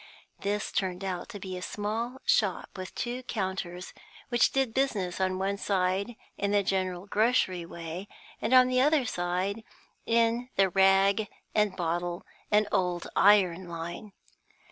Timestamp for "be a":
1.39-1.61